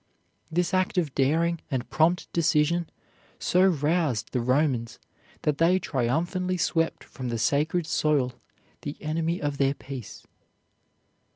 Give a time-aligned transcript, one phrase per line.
[0.51, 2.89] This act of daring and prompt decision
[3.37, 4.97] so roused the Romans
[5.43, 8.33] that they triumphantly swept from the sacred soil
[8.81, 10.25] the enemy of their peace.